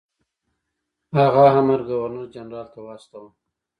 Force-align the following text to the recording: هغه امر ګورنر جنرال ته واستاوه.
هغه 1.17 1.43
امر 1.59 1.79
ګورنر 1.89 2.25
جنرال 2.33 2.67
ته 2.73 2.79
واستاوه. 2.85 3.29